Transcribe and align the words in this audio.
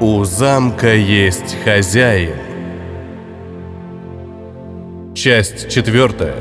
У 0.00 0.22
замка 0.22 0.94
есть 0.94 1.56
хозяин. 1.64 2.36
Часть 5.12 5.68
четвертая. 5.68 6.36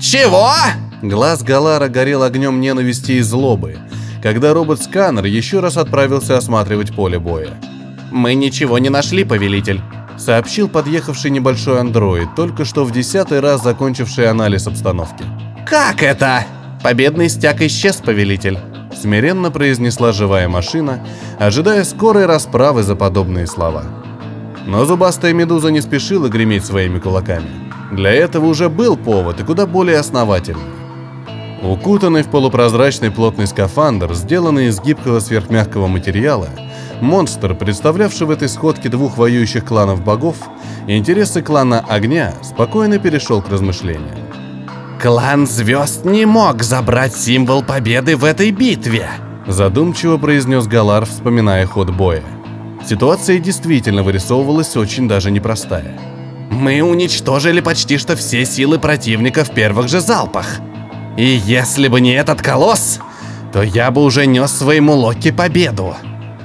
Чего? 0.00 0.50
Глаз 1.02 1.42
Галара 1.42 1.88
горел 1.88 2.22
огнем 2.22 2.62
ненависти 2.62 3.12
и 3.12 3.20
злобы, 3.20 3.76
когда 4.22 4.54
робот-сканер 4.54 5.26
еще 5.26 5.60
раз 5.60 5.76
отправился 5.76 6.38
осматривать 6.38 6.96
поле 6.96 7.18
боя. 7.18 7.60
Мы 8.10 8.34
ничего 8.34 8.78
не 8.78 8.88
нашли, 8.88 9.24
повелитель. 9.24 9.80
Сообщил 10.18 10.68
подъехавший 10.68 11.30
небольшой 11.30 11.80
андроид, 11.80 12.34
только 12.34 12.64
что 12.64 12.84
в 12.84 12.90
десятый 12.90 13.40
раз 13.40 13.62
закончивший 13.62 14.28
анализ 14.28 14.66
обстановки. 14.66 15.24
Как 15.64 16.02
это? 16.02 16.44
Победный 16.82 17.28
стяг 17.28 17.62
исчез, 17.62 17.96
повелитель. 17.96 18.58
Смиренно 19.00 19.50
произнесла 19.50 20.12
живая 20.12 20.48
машина, 20.48 21.06
ожидая 21.38 21.84
скорой 21.84 22.26
расправы 22.26 22.82
за 22.82 22.96
подобные 22.96 23.46
слова. 23.46 23.84
Но 24.66 24.84
зубастая 24.84 25.32
медуза 25.32 25.70
не 25.70 25.80
спешила 25.80 26.28
греметь 26.28 26.64
своими 26.64 26.98
кулаками. 26.98 27.48
Для 27.92 28.10
этого 28.12 28.46
уже 28.46 28.68
был 28.68 28.96
повод 28.96 29.40
и 29.40 29.44
куда 29.44 29.66
более 29.66 29.98
основательный. 29.98 30.62
Укутанный 31.62 32.22
в 32.22 32.30
полупрозрачный 32.30 33.10
плотный 33.10 33.46
скафандр, 33.46 34.14
сделанный 34.14 34.66
из 34.66 34.80
гибкого 34.80 35.20
сверхмягкого 35.20 35.86
материала, 35.86 36.48
монстр, 37.02 37.54
представлявший 37.54 38.26
в 38.26 38.30
этой 38.30 38.48
сходке 38.48 38.88
двух 38.88 39.16
воюющих 39.16 39.64
кланов 39.64 40.02
богов, 40.04 40.36
интересы 40.86 41.42
клана 41.42 41.84
Огня, 41.88 42.34
спокойно 42.42 42.98
перешел 42.98 43.42
к 43.42 43.48
размышлениям. 43.50 44.18
Клан 45.00 45.46
Звезд 45.46 46.04
не 46.04 46.26
мог 46.26 46.62
забрать 46.62 47.16
символ 47.16 47.62
победы 47.62 48.16
в 48.16 48.24
этой 48.24 48.50
битве. 48.50 49.08
Задумчиво 49.46 50.18
произнес 50.18 50.66
Галар, 50.66 51.06
вспоминая 51.06 51.66
ход 51.66 51.90
боя. 51.90 52.22
Ситуация 52.86 53.38
действительно 53.38 54.02
вырисовывалась 54.02 54.76
очень 54.76 55.08
даже 55.08 55.30
непростая. 55.30 55.98
Мы 56.50 56.82
уничтожили 56.82 57.60
почти 57.60 57.96
что 57.96 58.16
все 58.16 58.44
силы 58.44 58.78
противника 58.78 59.44
в 59.44 59.50
первых 59.50 59.88
же 59.88 60.00
залпах. 60.00 60.60
И 61.16 61.24
если 61.24 61.88
бы 61.88 62.00
не 62.00 62.12
этот 62.12 62.42
колосс, 62.42 63.00
то 63.52 63.62
я 63.62 63.90
бы 63.90 64.02
уже 64.02 64.26
нес 64.26 64.52
своему 64.52 64.94
Локи 64.94 65.30
победу. 65.30 65.96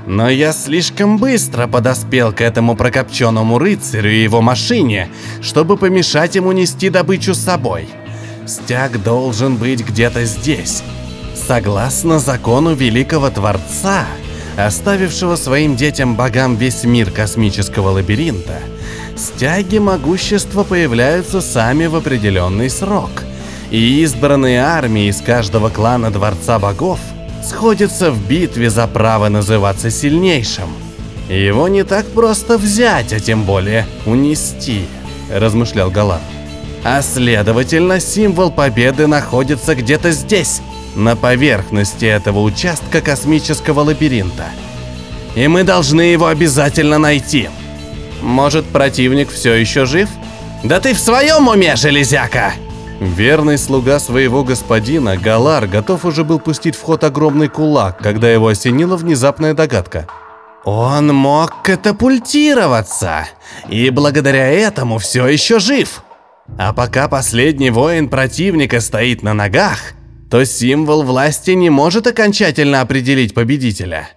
Но 0.08 0.30
я 0.30 0.54
слишком 0.54 1.18
быстро 1.18 1.68
подоспел 1.68 2.32
к 2.32 2.42
этому 2.42 2.76
прокопченному 2.76 3.58
рыцарю 3.58 4.12
и 4.12 4.22
его 4.24 4.42
машине, 4.42 5.10
чтобы 5.42 5.78
помешать 5.78 6.36
ему 6.36 6.52
нести 6.52 6.90
добычу 6.90 7.34
с 7.34 7.40
собой. 7.40 7.88
Стяг 8.46 9.02
должен 9.02 9.56
быть 9.56 9.84
где-то 9.84 10.26
здесь. 10.26 10.84
Согласно 11.36 12.20
закону 12.20 12.76
Великого 12.76 13.32
Творца, 13.32 14.06
оставившего 14.58 15.36
своим 15.36 15.76
детям-богам 15.76 16.56
весь 16.56 16.84
мир 16.84 17.10
космического 17.10 17.90
лабиринта, 17.90 18.60
стяги 19.18 19.80
могущества 19.80 20.64
появляются 20.64 21.42
сами 21.42 21.88
в 21.88 21.96
определенный 21.96 22.70
срок. 22.70 23.24
И 23.72 24.02
избранные 24.04 24.62
армии 24.62 25.08
из 25.08 25.22
каждого 25.22 25.70
клана 25.70 26.12
Дворца 26.12 26.60
Богов 26.60 27.00
сходятся 27.46 28.12
в 28.12 28.28
битве 28.28 28.70
за 28.70 28.88
право 28.88 29.30
называться 29.30 29.90
сильнейшим. 29.90 30.70
Его 31.30 31.68
не 31.68 31.84
так 31.84 32.06
просто 32.08 32.58
взять, 32.58 33.14
а 33.14 33.20
тем 33.20 33.44
более 33.44 33.86
унести, 34.06 34.86
размышлял 35.32 35.90
Галан. 35.90 36.22
А 36.84 37.02
следовательно, 37.02 38.00
символ 38.00 38.52
победы 38.52 39.08
находится 39.08 39.74
где-то 39.74 40.12
здесь, 40.12 40.62
на 40.96 41.16
поверхности 41.16 42.06
этого 42.06 42.42
участка 42.42 43.02
космического 43.02 43.82
лабиринта. 43.82 44.46
И 45.36 45.48
мы 45.48 45.64
должны 45.64 46.02
его 46.02 46.28
обязательно 46.28 46.98
найти. 46.98 47.50
Может, 48.22 48.66
противник 48.66 49.30
все 49.32 49.54
еще 49.54 49.86
жив? 49.86 50.10
Да 50.64 50.80
ты 50.80 50.94
в 50.94 51.00
своем 51.00 51.48
уме, 51.48 51.76
железяка! 51.76 52.54
Верный 53.00 53.58
слуга 53.58 54.00
своего 54.00 54.44
господина, 54.44 55.18
Галар, 55.18 55.68
готов 55.68 56.06
уже 56.06 56.24
был 56.24 56.40
пустить 56.40 56.76
в 56.76 56.82
ход 56.82 57.04
огромный 57.04 57.50
кулак, 57.50 57.98
когда 57.98 58.32
его 58.32 58.48
осенила 58.48 58.96
внезапная 58.96 59.54
догадка. 59.54 60.08
Он 60.64 61.08
мог 61.14 61.62
катапультироваться, 61.62 63.28
и 63.70 63.90
благодаря 63.90 64.50
этому 64.50 64.98
все 64.98 65.28
еще 65.28 65.60
жив. 65.60 66.04
А 66.58 66.74
пока 66.74 67.08
последний 67.08 67.70
воин 67.70 68.08
противника 68.08 68.80
стоит 68.80 69.24
на 69.24 69.34
ногах, 69.34 69.80
то 70.32 70.44
символ 70.46 71.04
власти 71.04 71.52
не 71.52 71.70
может 71.70 72.08
окончательно 72.08 72.82
определить 72.82 73.34
победителя. 73.34 74.10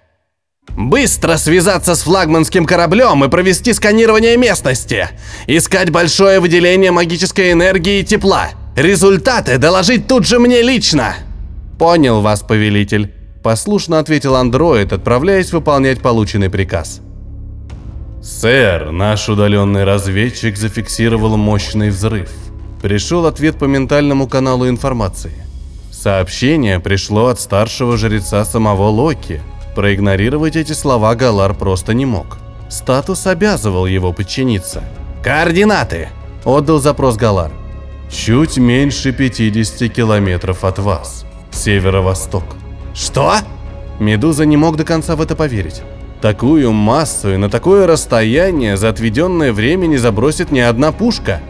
Быстро 0.71 1.37
связаться 1.37 1.95
с 1.95 2.03
флагманским 2.03 2.65
кораблем 2.65 3.25
и 3.25 3.29
провести 3.29 3.73
сканирование 3.73 4.37
местности. 4.37 5.09
Искать 5.47 5.91
большое 5.91 6.41
выделение 6.41 6.93
магической 6.93 7.53
энергии 7.53 8.01
и 8.01 8.05
тепла. 8.05 8.51
Результаты 8.79 9.59
доложить 9.59 10.07
тут 10.07 10.25
же 10.25 10.39
мне 10.39 10.63
лично. 10.63 11.17
Понял 11.81 12.21
вас, 12.21 12.43
повелитель. 12.43 13.13
Послушно 13.43 13.99
ответил 13.99 14.37
андроид, 14.37 14.93
отправляясь 14.93 15.53
выполнять 15.53 16.01
полученный 16.01 16.49
приказ. 16.49 17.01
«Сэр, 18.23 18.93
наш 18.93 19.29
удаленный 19.29 19.83
разведчик 19.83 20.57
зафиксировал 20.57 21.37
мощный 21.37 21.91
взрыв. 21.91 22.31
Пришел 22.81 23.27
ответ 23.27 23.59
по 23.59 23.65
ментальному 23.65 24.29
каналу 24.29 24.69
информации. 24.69 25.33
Сообщение 25.91 26.79
пришло 26.79 27.27
от 27.27 27.41
старшего 27.41 27.97
жреца 27.97 28.45
самого 28.45 28.85
Локи. 28.85 29.43
Проигнорировать 29.75 30.55
эти 30.55 30.73
слова 30.73 31.17
Галар 31.17 31.53
просто 31.53 31.95
не 31.95 32.07
мог. 32.07 32.39
Статус 32.71 33.27
обязывал 33.27 33.87
его 33.87 34.13
подчиниться. 34.13 34.85
«Координаты!»– 35.25 36.11
отдал 36.45 36.79
запрос 36.79 37.17
Галар. 37.17 37.51
«Чуть 38.11 38.57
меньше 38.57 39.13
50 39.13 39.93
километров 39.93 40.65
от 40.65 40.79
вас. 40.79 41.25
Северо-восток». 41.51 42.45
«Что?» 42.95 43.35
Медуза 43.99 44.45
не 44.47 44.57
мог 44.57 44.77
до 44.77 44.85
конца 44.85 45.17
в 45.17 45.21
это 45.21 45.35
поверить. 45.35 45.83
Такую 46.21 46.73
массу 46.73 47.35
и 47.35 47.37
на 47.37 47.49
такое 47.49 47.87
расстояние 47.87 48.77
за 48.77 48.89
отведенное 48.89 49.53
время 49.53 49.87
не 49.87 49.99
забросит 49.99 50.51
ни 50.51 50.59
одна 50.59 50.91
пушка. 50.91 51.41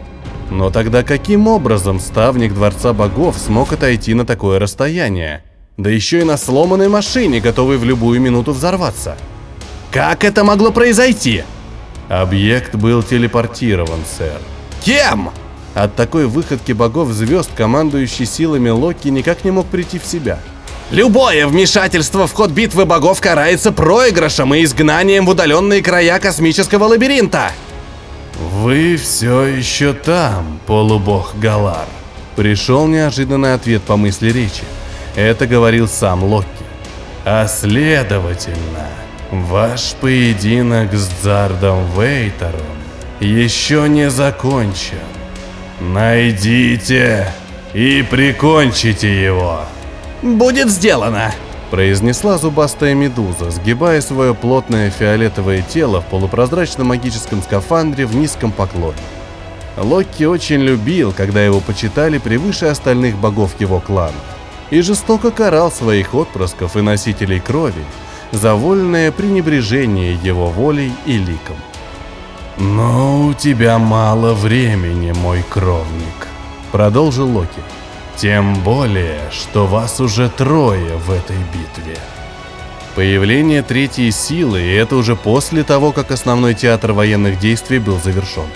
Но 0.51 0.69
тогда 0.69 1.03
каким 1.03 1.47
образом 1.47 1.99
ставник 1.99 2.53
Дворца 2.53 2.93
Богов 2.93 3.37
смог 3.37 3.73
отойти 3.73 4.13
на 4.13 4.25
такое 4.25 4.59
расстояние? 4.59 5.43
Да 5.77 5.89
еще 5.89 6.21
и 6.21 6.23
на 6.23 6.37
сломанной 6.37 6.87
машине, 6.87 7.39
готовой 7.39 7.77
в 7.77 7.83
любую 7.83 8.19
минуту 8.19 8.51
взорваться. 8.51 9.15
Как 9.91 10.23
это 10.23 10.43
могло 10.43 10.71
произойти? 10.71 11.43
Объект 12.09 12.75
был 12.75 13.01
телепортирован, 13.01 13.99
сэр. 14.17 14.39
Кем? 14.83 15.29
От 15.79 15.95
такой 15.95 16.25
выходки 16.25 16.73
богов 16.73 17.07
звезд 17.13 17.51
командующий 17.55 18.25
силами 18.25 18.67
Локи 18.67 19.07
никак 19.07 19.45
не 19.45 19.51
мог 19.51 19.65
прийти 19.65 19.97
в 19.97 20.05
себя. 20.05 20.39
Любое 20.91 21.47
вмешательство 21.47 22.27
в 22.27 22.33
ход 22.33 22.51
битвы 22.51 22.85
богов 22.85 23.21
карается 23.21 23.71
проигрышем 23.71 24.53
и 24.53 24.65
изгнанием 24.65 25.25
в 25.25 25.29
удаленные 25.29 25.81
края 25.81 26.19
космического 26.19 26.83
лабиринта. 26.83 27.53
Вы 28.55 28.97
все 28.97 29.43
еще 29.43 29.93
там, 29.93 30.59
полубог 30.67 31.31
Галар. 31.39 31.87
Пришел 32.35 32.85
неожиданный 32.85 33.53
ответ 33.53 33.81
по 33.83 33.95
мысли 33.95 34.31
речи. 34.33 34.63
Это 35.15 35.47
говорил 35.47 35.87
сам 35.87 36.25
Локи. 36.25 36.49
А 37.23 37.47
следовательно, 37.47 38.89
ваш 39.31 39.93
поединок 40.01 40.93
с 40.93 41.07
Дзардом 41.21 41.85
Вейтером 41.97 42.67
еще 43.21 43.87
не 43.87 44.09
закончен. 44.09 45.18
Найдите 45.79 47.31
и 47.73 48.03
прикончите 48.03 49.23
его. 49.23 49.61
«Будет 50.21 50.69
сделано!» 50.69 51.33
произнесла 51.69 52.37
зубастая 52.37 52.93
медуза, 52.93 53.51
сгибая 53.51 54.01
свое 54.01 54.33
плотное 54.33 54.89
фиолетовое 54.89 55.61
тело 55.61 56.01
в 56.01 56.05
полупрозрачном 56.05 56.87
магическом 56.87 57.41
скафандре 57.41 58.05
в 58.05 58.15
низком 58.15 58.51
поклоне. 58.51 58.97
Локи 59.77 60.23
очень 60.23 60.61
любил, 60.61 61.13
когда 61.13 61.43
его 61.43 61.61
почитали 61.61 62.17
превыше 62.17 62.65
остальных 62.65 63.15
богов 63.17 63.59
его 63.59 63.79
клана, 63.79 64.17
и 64.71 64.81
жестоко 64.81 65.31
карал 65.31 65.71
своих 65.71 66.13
отпрысков 66.13 66.75
и 66.75 66.81
носителей 66.81 67.39
крови 67.39 67.83
за 68.31 68.55
вольное 68.55 69.11
пренебрежение 69.11 70.15
его 70.15 70.47
волей 70.47 70.91
и 71.05 71.13
ликом. 71.13 71.55
«Но 72.59 73.27
у 73.27 73.33
тебя 73.33 73.79
мало 73.79 74.33
времени, 74.33 75.13
мой 75.13 75.43
кровник»,— 75.49 76.27
продолжил 76.73 77.29
Локи. 77.29 77.61
«Тем 78.17 78.53
более, 78.63 79.21
что 79.31 79.65
вас 79.65 80.01
уже 80.01 80.29
трое 80.29 80.97
в 80.97 81.09
этой 81.09 81.37
битве. 81.37 81.97
Появление 82.95 83.63
третьей 83.63 84.11
силы, 84.11 84.61
и 84.61 84.73
это 84.73 84.97
уже 84.97 85.15
после 85.15 85.63
того, 85.63 85.93
как 85.93 86.11
основной 86.11 86.53
театр 86.53 86.91
военных 86.91 87.39
действий 87.39 87.79
был 87.79 87.97
завершен. 87.97 88.47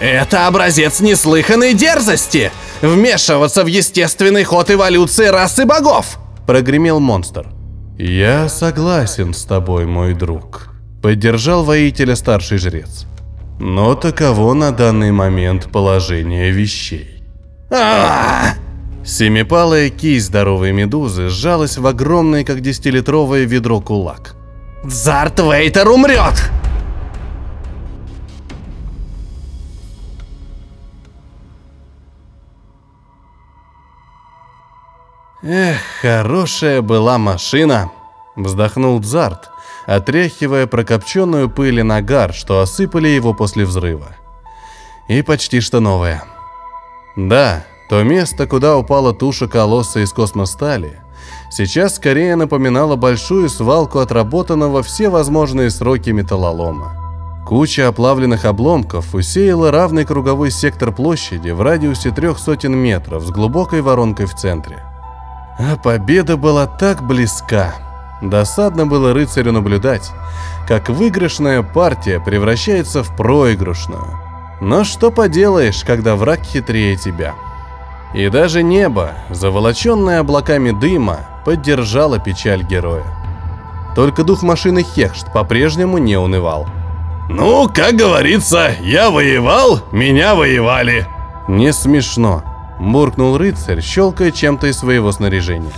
Это 0.00 0.46
образец 0.46 1.00
неслыханной 1.00 1.74
дерзости! 1.74 2.50
Вмешиваться 2.82 3.62
в 3.62 3.66
естественный 3.66 4.44
ход 4.44 4.70
эволюции 4.70 5.26
расы 5.26 5.64
богов! 5.64 6.18
Прогремел 6.46 6.98
монстр. 6.98 7.46
Я 7.98 8.48
согласен 8.48 9.34
с 9.34 9.44
тобой, 9.44 9.86
мой 9.86 10.14
друг. 10.14 10.68
Поддержал 11.02 11.64
воителя 11.64 12.16
старший 12.16 12.58
жрец. 12.58 13.06
Но 13.60 13.94
таково 13.94 14.54
на 14.54 14.70
данный 14.70 15.10
момент 15.10 15.70
положение 15.72 16.50
вещей. 16.50 17.22
А! 17.70 18.54
Семипалая 19.04 19.90
кисть 19.90 20.26
здоровой 20.26 20.72
медузы 20.72 21.28
сжалась 21.28 21.78
в 21.78 21.86
огромное, 21.86 22.44
как 22.44 22.60
десятилитровое 22.60 23.44
ведро 23.44 23.80
кулак. 23.80 24.36
Зарт 24.84 25.40
Вейтер 25.40 25.88
умрет! 25.88 26.50
Эх, 35.42 35.78
хорошая 36.02 36.82
была 36.82 37.16
машина, 37.16 37.90
вздохнул 38.36 38.98
Дзарт, 39.00 39.50
отряхивая 39.88 40.66
прокопченную 40.66 41.48
пыль 41.48 41.80
и 41.80 41.82
нагар, 41.82 42.34
что 42.34 42.60
осыпали 42.60 43.08
его 43.08 43.32
после 43.32 43.64
взрыва. 43.64 44.08
И 45.08 45.22
почти 45.22 45.60
что 45.60 45.80
новая. 45.80 46.24
Да, 47.16 47.64
то 47.88 48.02
место, 48.02 48.46
куда 48.46 48.76
упала 48.76 49.14
туша 49.14 49.48
колосса 49.48 50.00
из 50.00 50.12
космостали, 50.12 51.00
сейчас 51.50 51.96
скорее 51.96 52.36
напоминало 52.36 52.96
большую 52.96 53.48
свалку 53.48 54.00
отработанного 54.00 54.82
все 54.82 55.08
возможные 55.08 55.70
сроки 55.70 56.10
металлолома. 56.10 56.92
Куча 57.46 57.88
оплавленных 57.88 58.44
обломков 58.44 59.14
усеяла 59.14 59.70
равный 59.70 60.04
круговой 60.04 60.50
сектор 60.50 60.92
площади 60.92 61.48
в 61.48 61.62
радиусе 61.62 62.10
трех 62.10 62.38
сотен 62.38 62.76
метров 62.76 63.24
с 63.24 63.30
глубокой 63.30 63.80
воронкой 63.80 64.26
в 64.26 64.34
центре. 64.34 64.84
А 65.58 65.76
победа 65.76 66.36
была 66.36 66.66
так 66.66 67.02
близка. 67.06 67.87
Досадно 68.20 68.86
было 68.86 69.14
рыцарю 69.14 69.52
наблюдать, 69.52 70.10
как 70.66 70.88
выигрышная 70.88 71.62
партия 71.62 72.20
превращается 72.20 73.02
в 73.02 73.14
проигрышную. 73.16 74.18
Но 74.60 74.84
что 74.84 75.10
поделаешь, 75.10 75.84
когда 75.84 76.16
враг 76.16 76.40
хитрее 76.42 76.96
тебя? 76.96 77.34
И 78.14 78.28
даже 78.28 78.62
небо, 78.62 79.12
заволоченное 79.30 80.20
облаками 80.20 80.70
дыма, 80.70 81.20
поддержало 81.44 82.18
печаль 82.18 82.62
героя. 82.62 83.04
Только 83.94 84.24
дух 84.24 84.42
машины 84.42 84.82
Хехшт 84.82 85.32
по-прежнему 85.32 85.98
не 85.98 86.16
унывал. 86.16 86.66
Ну, 87.28 87.68
как 87.68 87.94
говорится, 87.94 88.70
я 88.80 89.10
воевал, 89.10 89.80
меня 89.92 90.34
воевали. 90.34 91.06
Не 91.46 91.72
смешно. 91.72 92.42
Буркнул 92.80 93.36
рыцарь, 93.36 93.82
щелкая 93.82 94.30
чем-то 94.30 94.68
из 94.68 94.78
своего 94.78 95.12
снаряжения. 95.12 95.72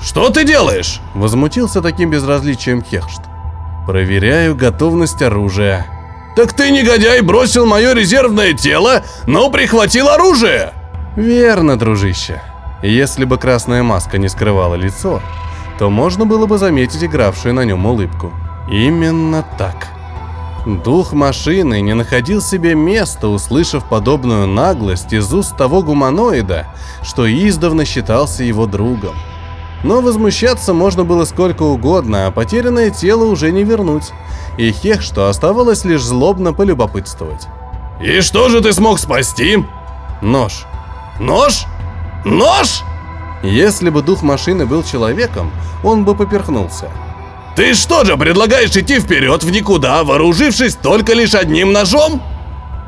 Что 0.00 0.30
ты 0.30 0.44
делаешь? 0.44 1.00
Возмутился 1.14 1.82
таким 1.82 2.10
безразличием 2.10 2.82
Хехшт. 2.82 3.22
Проверяю 3.86 4.54
готовность 4.54 5.22
оружия. 5.22 5.86
Так 6.36 6.52
ты, 6.52 6.70
негодяй, 6.70 7.20
бросил 7.20 7.66
мое 7.66 7.94
резервное 7.94 8.52
тело, 8.52 9.02
но 9.26 9.50
прихватил 9.50 10.08
оружие. 10.08 10.72
Верно, 11.16 11.76
дружище. 11.76 12.40
Если 12.82 13.24
бы 13.24 13.38
красная 13.38 13.82
маска 13.82 14.18
не 14.18 14.28
скрывала 14.28 14.76
лицо, 14.76 15.20
то 15.78 15.90
можно 15.90 16.26
было 16.26 16.46
бы 16.46 16.58
заметить 16.58 17.02
игравшую 17.02 17.54
на 17.54 17.64
нем 17.64 17.86
улыбку. 17.86 18.32
Именно 18.70 19.44
так. 19.56 19.88
Дух 20.66 21.12
машины 21.12 21.80
не 21.80 21.94
находил 21.94 22.42
себе 22.42 22.74
места, 22.74 23.28
услышав 23.28 23.88
подобную 23.88 24.46
наглость 24.46 25.12
из 25.12 25.32
уст 25.32 25.56
того 25.56 25.82
гуманоида, 25.82 26.66
что 27.02 27.26
издавна 27.26 27.84
считался 27.84 28.44
его 28.44 28.66
другом. 28.66 29.16
Но 29.84 30.00
возмущаться 30.00 30.74
можно 30.74 31.04
было 31.04 31.24
сколько 31.24 31.62
угодно, 31.62 32.26
а 32.26 32.30
потерянное 32.30 32.90
тело 32.90 33.24
уже 33.24 33.52
не 33.52 33.64
вернуть. 33.64 34.10
И 34.56 34.72
Хех, 34.72 35.02
что 35.02 35.28
оставалось 35.28 35.84
лишь 35.84 36.02
злобно 36.02 36.52
полюбопытствовать. 36.52 37.46
«И 38.02 38.20
что 38.20 38.48
же 38.48 38.60
ты 38.60 38.72
смог 38.72 38.98
спасти?» 38.98 39.64
Нож. 40.20 40.64
«Нож? 41.20 41.64
Нож?» 42.24 42.82
Если 43.42 43.90
бы 43.90 44.02
дух 44.02 44.22
машины 44.22 44.66
был 44.66 44.82
человеком, 44.82 45.52
он 45.84 46.04
бы 46.04 46.16
поперхнулся. 46.16 46.90
Ты 47.54 47.74
что 47.74 48.04
же, 48.04 48.16
предлагаешь 48.16 48.76
идти 48.76 49.00
вперед 49.00 49.42
в 49.42 49.50
никуда, 49.50 50.04
вооружившись 50.04 50.74
только 50.74 51.12
лишь 51.12 51.34
одним 51.34 51.72
ножом? 51.72 52.22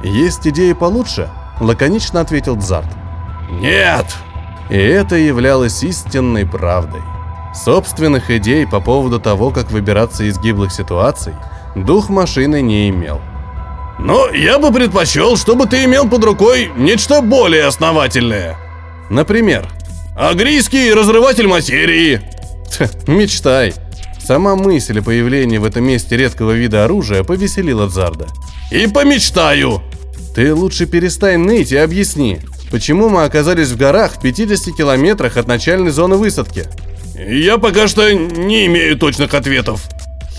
Есть 0.02 0.46
идеи 0.46 0.72
получше, 0.72 1.28
лаконично 1.60 2.20
ответил 2.20 2.56
Дзарт. 2.56 2.86
Нет. 3.50 4.06
И 4.70 4.76
это 4.76 5.16
являлось 5.16 5.82
истинной 5.82 6.46
правдой. 6.46 7.02
Собственных 7.52 8.30
идей 8.30 8.66
по 8.66 8.80
поводу 8.80 9.18
того, 9.18 9.50
как 9.50 9.72
выбираться 9.72 10.22
из 10.24 10.38
гиблых 10.38 10.72
ситуаций, 10.72 11.34
дух 11.74 12.08
машины 12.08 12.62
не 12.62 12.88
имел. 12.88 13.20
Но 13.98 14.30
я 14.30 14.58
бы 14.58 14.72
предпочел, 14.72 15.36
чтобы 15.36 15.66
ты 15.66 15.84
имел 15.84 16.08
под 16.08 16.24
рукой 16.24 16.70
нечто 16.76 17.20
более 17.20 17.66
основательное. 17.66 18.56
Например, 19.10 19.68
агрийский 20.16 20.94
разрыватель 20.94 21.48
материи. 21.48 22.20
Мечтай. 23.08 23.74
Сама 24.22 24.54
мысль 24.54 25.00
о 25.00 25.02
появлении 25.02 25.58
в 25.58 25.64
этом 25.64 25.84
месте 25.84 26.16
редкого 26.16 26.52
вида 26.52 26.84
оружия 26.84 27.24
повеселила 27.24 27.88
Дзарда. 27.88 28.28
«И 28.70 28.86
помечтаю!» 28.86 29.82
«Ты 30.34 30.54
лучше 30.54 30.86
перестань 30.86 31.40
ныть 31.40 31.72
и 31.72 31.76
объясни, 31.76 32.38
почему 32.70 33.08
мы 33.08 33.24
оказались 33.24 33.70
в 33.70 33.76
горах 33.76 34.12
в 34.12 34.20
50 34.20 34.74
километрах 34.74 35.36
от 35.36 35.46
начальной 35.46 35.90
зоны 35.90 36.16
высадки?» 36.16 36.66
«Я 37.14 37.58
пока 37.58 37.88
что 37.88 38.12
не 38.12 38.66
имею 38.66 38.96
точных 38.98 39.34
ответов». 39.34 39.82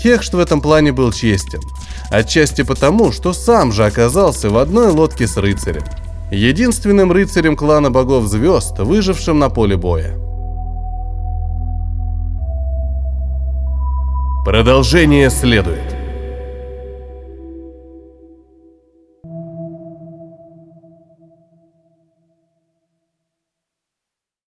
Хехшт 0.02 0.34
в 0.34 0.38
этом 0.38 0.60
плане 0.60 0.90
был 0.90 1.12
честен. 1.12 1.60
Отчасти 2.10 2.62
потому, 2.62 3.12
что 3.12 3.32
сам 3.32 3.72
же 3.72 3.84
оказался 3.84 4.50
в 4.50 4.58
одной 4.58 4.88
лодке 4.88 5.28
с 5.28 5.36
рыцарем. 5.36 5.82
Единственным 6.32 7.12
рыцарем 7.12 7.56
клана 7.56 7.90
богов 7.90 8.26
звезд, 8.26 8.78
выжившим 8.78 9.38
на 9.38 9.48
поле 9.48 9.76
боя. 9.76 10.18
Продолжение 14.44 15.30
следует. 15.30 16.01